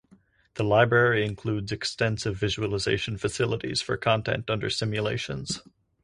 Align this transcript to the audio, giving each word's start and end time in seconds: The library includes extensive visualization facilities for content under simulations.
The 0.55 0.63
library 0.63 1.23
includes 1.23 1.71
extensive 1.71 2.35
visualization 2.35 3.19
facilities 3.19 3.83
for 3.83 3.97
content 3.97 4.49
under 4.49 4.67
simulations. 4.67 5.61